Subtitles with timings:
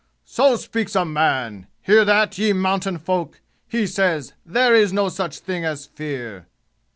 [0.25, 1.67] "So speaks a man!
[1.83, 3.39] Hear that, ye mountain folk!
[3.69, 6.47] He says, 'There is no such thing as fear!'"